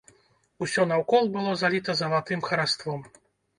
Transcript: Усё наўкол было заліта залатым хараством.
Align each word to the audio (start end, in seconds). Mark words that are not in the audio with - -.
Усё 0.65 0.85
наўкол 0.91 1.29
было 1.37 1.53
заліта 1.63 1.97
залатым 2.01 2.45
хараством. 2.51 3.07